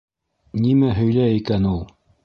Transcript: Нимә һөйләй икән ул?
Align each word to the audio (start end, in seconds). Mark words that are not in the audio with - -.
Нимә 0.63 0.89
һөйләй 1.01 1.39
икән 1.43 1.73
ул? 1.77 1.89